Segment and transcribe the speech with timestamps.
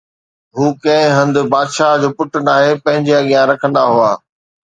[0.55, 4.11] هو ڪنهن هنڌ بادشاهه جو بت ٺاهي پنهنجي اڳيان رکندا هئا